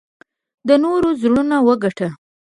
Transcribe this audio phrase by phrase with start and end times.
[0.67, 2.09] د نورو زړونه وګټه.